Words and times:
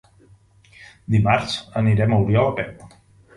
Dimarts 1.15 1.59
anirem 1.83 2.17
a 2.17 2.21
Oriola 2.25 2.53
a 2.55 2.57
peu. 2.63 2.75